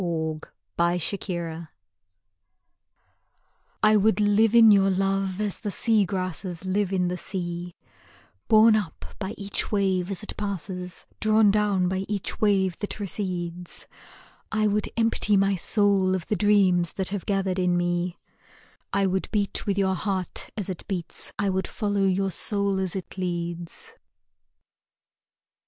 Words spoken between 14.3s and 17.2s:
I would empty my soul of the dreams that